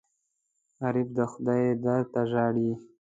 غریب 0.81 1.07
د 1.17 1.19
خدای 1.31 1.63
در 1.83 2.01
ته 2.11 2.21
ژاړي 2.31 2.71